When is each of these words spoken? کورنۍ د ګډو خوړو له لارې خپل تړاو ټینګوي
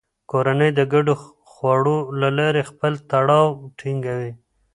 کورنۍ 0.31 0.69
د 0.77 0.81
ګډو 0.93 1.13
خوړو 1.51 1.97
له 2.21 2.29
لارې 2.37 2.61
خپل 2.69 2.93
تړاو 3.11 3.47
ټینګوي 3.77 4.31